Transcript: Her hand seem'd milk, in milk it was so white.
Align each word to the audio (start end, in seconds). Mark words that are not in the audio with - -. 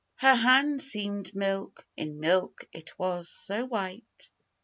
Her 0.17 0.33
hand 0.33 0.81
seem'd 0.81 1.35
milk, 1.35 1.85
in 1.95 2.19
milk 2.19 2.67
it 2.73 2.97
was 2.97 3.29
so 3.29 3.65
white. 3.65 4.31